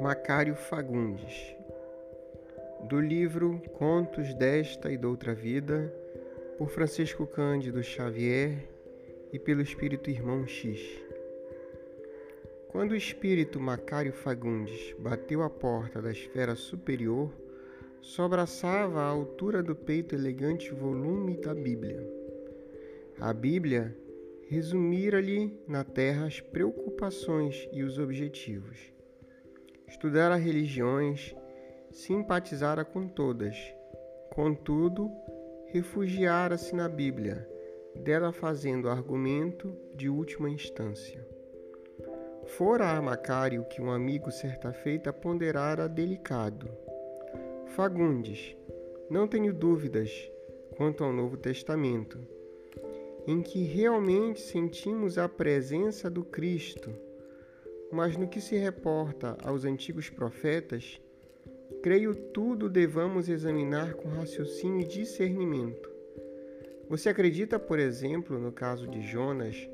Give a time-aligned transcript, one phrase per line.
[0.00, 1.56] Macário Fagundes,
[2.88, 5.92] do livro Contos desta e doutra vida,
[6.56, 8.68] por Francisco Cândido Xavier
[9.32, 10.80] e pelo espírito irmão X.
[12.68, 17.32] Quando o espírito Macário Fagundes bateu a porta da esfera superior,
[18.06, 22.02] sobraçava à altura do peito elegante volume da Bíblia.
[23.20, 23.96] A Bíblia
[24.48, 28.96] resumira-lhe na terra as preocupações e os objetivos
[29.88, 31.34] estudara religiões,
[31.90, 33.56] simpatizara com todas.
[34.34, 35.10] Contudo,
[35.68, 37.48] refugiara-se na Bíblia,
[37.94, 41.26] dela fazendo argumento de última instância.
[42.46, 46.85] Fora a Macário que um amigo certa feita ponderara delicado.
[47.66, 48.56] Fagundes,
[49.10, 50.10] não tenho dúvidas
[50.76, 52.18] quanto ao Novo Testamento,
[53.26, 56.90] em que realmente sentimos a presença do Cristo
[57.90, 61.00] mas no que se reporta aos antigos profetas,
[61.82, 65.90] creio tudo devamos examinar com raciocínio e discernimento.
[66.88, 69.68] Você acredita, por exemplo, no caso de Jonas,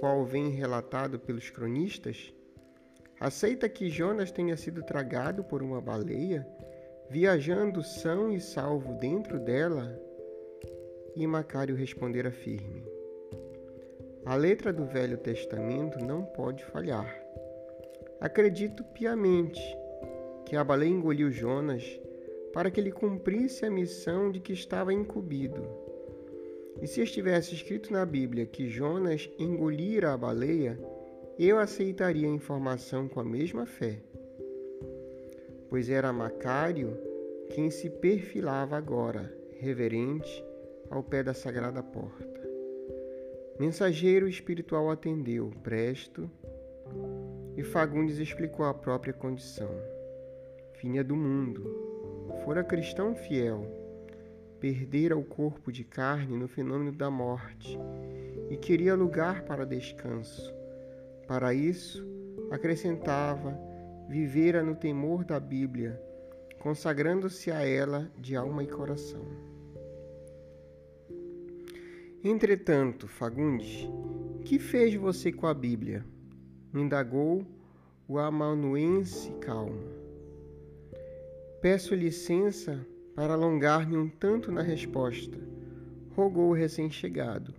[0.00, 2.32] qual vem relatado pelos cronistas?
[3.18, 6.46] Aceita que Jonas tenha sido tragado por uma baleia,
[7.08, 10.00] viajando são e salvo dentro dela?
[11.14, 12.84] E Macário respondera firme:
[14.24, 17.22] A letra do Velho Testamento não pode falhar.
[18.20, 19.60] Acredito piamente
[20.44, 21.84] que a baleia engoliu Jonas
[22.52, 25.66] para que ele cumprisse a missão de que estava incumbido.
[26.80, 30.78] E se estivesse escrito na Bíblia que Jonas engolira a baleia,
[31.38, 34.00] eu aceitaria a informação com a mesma fé,
[35.68, 36.96] pois era Macário
[37.50, 40.44] quem se perfilava agora, reverente,
[40.90, 42.40] ao pé da sagrada porta.
[43.58, 46.30] Mensageiro espiritual atendeu, presto,
[47.56, 49.70] e Fagundes explicou a própria condição.
[50.80, 51.64] Vinha do mundo,
[52.44, 53.66] fora cristão fiel,
[54.60, 57.78] perdera o corpo de carne no fenômeno da morte
[58.50, 60.54] e queria lugar para descanso.
[61.26, 62.06] Para isso,
[62.50, 63.58] acrescentava,
[64.08, 66.00] vivera no temor da Bíblia,
[66.58, 69.24] consagrando-se a ela de alma e coração.
[72.22, 73.88] Entretanto, Fagundes,
[74.44, 76.04] que fez você com a Bíblia?
[76.74, 77.44] indagou
[78.08, 79.80] o amanuense calmo.
[81.60, 85.38] Peço licença para alongar-me um tanto na resposta,
[86.14, 87.54] rogou o recém-chegado,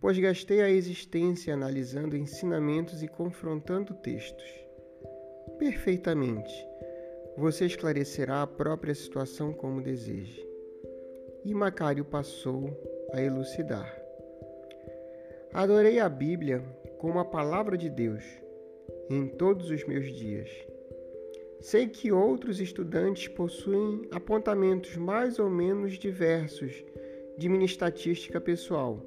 [0.00, 4.69] pois gastei a existência analisando ensinamentos e confrontando textos.
[5.60, 6.66] Perfeitamente.
[7.36, 10.42] Você esclarecerá a própria situação como deseje.
[11.44, 12.70] E Macário passou
[13.12, 13.94] a elucidar.
[15.52, 16.64] Adorei a Bíblia
[16.96, 18.24] como a palavra de Deus
[19.10, 20.48] em todos os meus dias.
[21.60, 26.82] Sei que outros estudantes possuem apontamentos mais ou menos diversos
[27.36, 29.04] de minha estatística pessoal,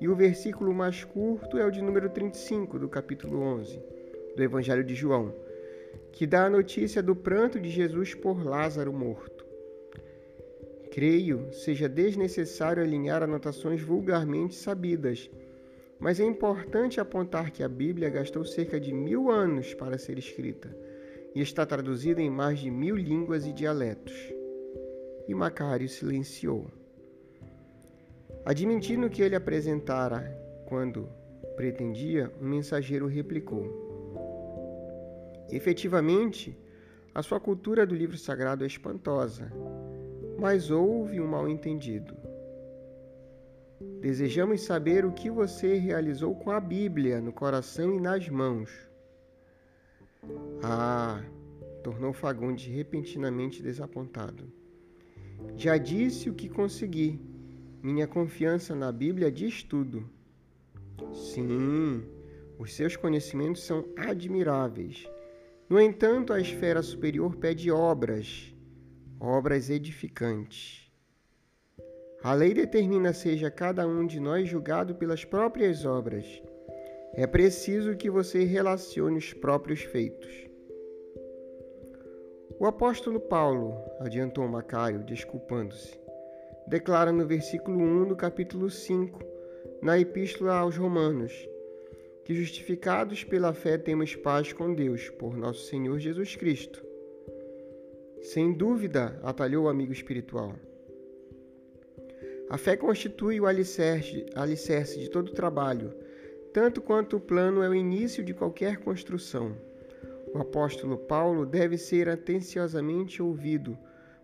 [0.00, 3.82] e o versículo mais curto é o de número 35 do capítulo 11
[4.36, 5.34] do Evangelho de João,
[6.12, 9.44] que dá a notícia do pranto de Jesus por Lázaro morto.
[10.92, 15.30] Creio seja desnecessário alinhar anotações vulgarmente sabidas,
[15.98, 20.74] mas é importante apontar que a Bíblia gastou cerca de mil anos para ser escrita
[21.34, 24.14] e está traduzida em mais de mil línguas e dialetos.
[25.26, 26.70] E Macário silenciou.
[28.44, 30.22] Admitindo que ele apresentara
[30.66, 31.08] quando
[31.56, 33.66] pretendia, um mensageiro replicou:
[35.50, 36.56] Efetivamente,
[37.14, 39.52] a sua cultura do livro sagrado é espantosa,
[40.38, 42.27] mas houve um mal-entendido.
[44.00, 48.70] Desejamos saber o que você realizou com a Bíblia no coração e nas mãos.
[50.62, 51.24] Ah,
[51.82, 54.52] tornou Fagundes repentinamente desapontado.
[55.56, 57.20] Já disse o que consegui.
[57.82, 60.08] Minha confiança na Bíblia diz tudo.
[61.12, 62.04] Sim,
[62.58, 65.08] os seus conhecimentos são admiráveis.
[65.68, 68.54] No entanto, a esfera superior pede obras,
[69.20, 70.87] obras edificantes.
[72.20, 76.42] A lei determina seja cada um de nós julgado pelas próprias obras.
[77.14, 80.48] É preciso que você relacione os próprios feitos.
[82.58, 85.96] O apóstolo Paulo, adiantou Macário, desculpando-se,
[86.66, 89.20] declara no versículo 1 do capítulo 5,
[89.80, 91.32] na Epístola aos Romanos,
[92.24, 96.84] que justificados pela fé temos paz com Deus, por nosso Senhor Jesus Cristo.
[98.20, 100.56] Sem dúvida, atalhou o amigo espiritual.
[102.50, 105.92] A fé constitui o alicerce, alicerce de todo trabalho,
[106.50, 109.54] tanto quanto o plano é o início de qualquer construção.
[110.32, 113.76] O apóstolo Paulo deve ser atenciosamente ouvido,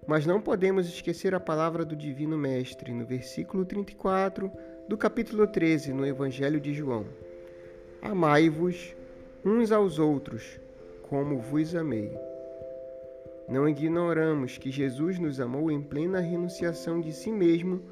[0.07, 4.51] mas não podemos esquecer a palavra do Divino Mestre no versículo 34
[4.89, 7.05] do capítulo 13 no Evangelho de João.
[8.01, 8.97] Amai-vos
[9.45, 10.59] uns aos outros,
[11.03, 12.11] como vos amei.
[13.47, 17.83] Não ignoramos que Jesus nos amou em plena renunciação de si mesmo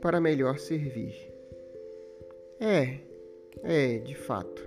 [0.00, 1.14] para melhor servir.
[2.60, 2.98] É,
[3.62, 4.62] é, de fato.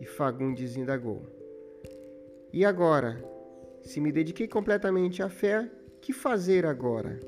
[0.00, 1.22] E Fagundes indagou.
[2.52, 3.22] E agora,
[3.82, 5.68] se me dediquei completamente à fé,
[6.00, 7.20] que fazer agora?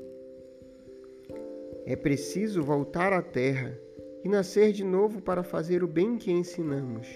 [1.85, 3.77] É preciso voltar à terra
[4.23, 7.07] e nascer de novo para fazer o bem que ensinamos.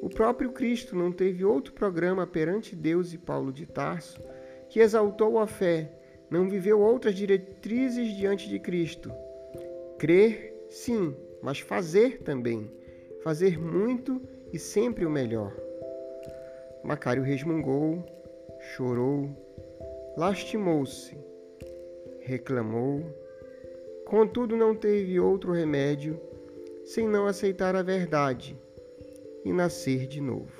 [0.00, 4.20] O próprio Cristo não teve outro programa perante Deus e Paulo de Tarso,
[4.68, 6.01] que exaltou a fé,
[6.32, 9.12] não viveu outras diretrizes diante de Cristo.
[9.98, 12.68] Crer, sim, mas fazer também.
[13.22, 14.20] Fazer muito
[14.52, 15.54] e sempre o melhor.
[16.82, 18.04] Macário resmungou,
[18.74, 19.30] chorou,
[20.16, 21.16] lastimou-se,
[22.20, 23.04] reclamou,
[24.12, 26.20] Contudo, não teve outro remédio
[26.84, 28.54] sem não aceitar a verdade
[29.42, 30.52] e nascer de novo.